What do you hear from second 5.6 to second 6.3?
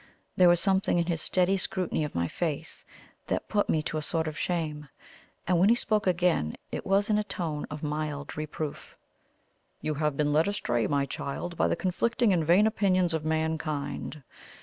he spoke